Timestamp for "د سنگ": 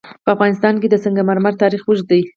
0.89-1.17